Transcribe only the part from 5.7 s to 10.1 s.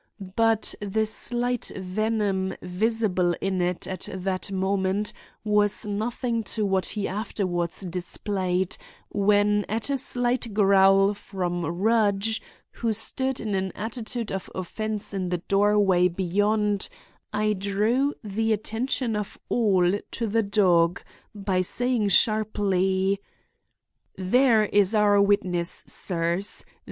nothing to what he afterwards displayed when at a